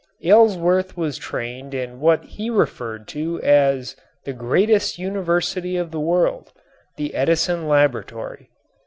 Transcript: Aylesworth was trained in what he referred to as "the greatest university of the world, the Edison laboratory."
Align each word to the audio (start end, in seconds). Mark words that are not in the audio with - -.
Aylesworth 0.23 0.97
was 0.97 1.19
trained 1.19 1.75
in 1.75 1.99
what 1.99 2.23
he 2.23 2.49
referred 2.49 3.07
to 3.09 3.39
as 3.43 3.95
"the 4.23 4.33
greatest 4.33 4.97
university 4.97 5.77
of 5.77 5.91
the 5.91 5.99
world, 5.99 6.51
the 6.97 7.13
Edison 7.13 7.67
laboratory." 7.67 8.49